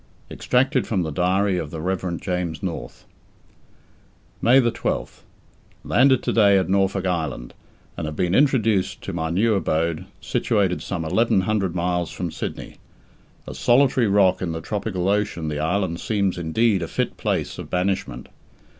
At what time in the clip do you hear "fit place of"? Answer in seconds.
16.87-17.69